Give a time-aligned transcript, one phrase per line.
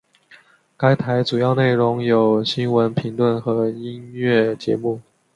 [0.77, 4.99] 该台主要内容有新闻评论和音乐节目。